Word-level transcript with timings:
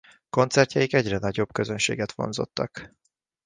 Koncertjeik 0.29 0.93
egyre 0.93 1.17
nagyobb 1.17 1.51
közönséget 1.53 2.11
vonzottak. 2.11 2.95